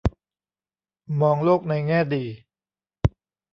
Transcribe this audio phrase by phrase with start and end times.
[1.21, 2.25] มองโลกในแง่ดี